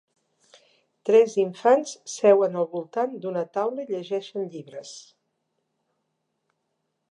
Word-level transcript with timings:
Tres 1.09 1.35
infants 1.43 1.91
seuen 2.13 2.57
al 2.63 2.65
voltant 2.73 3.13
d'una 3.27 3.45
taula 3.59 3.85
i 3.85 3.87
llegeixen 3.93 4.51
llibres. 4.55 4.97